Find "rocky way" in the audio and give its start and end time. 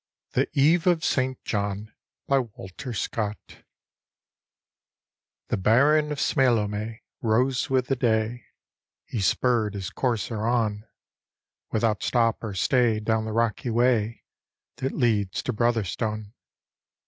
13.31-14.23